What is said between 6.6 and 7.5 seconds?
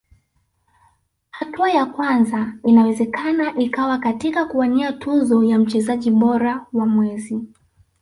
wa mwezi